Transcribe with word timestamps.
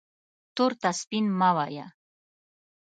تور 0.55 0.71
ته 0.81 0.89
سپین 0.99 1.25
مه 1.39 1.49
وایه 1.55 1.87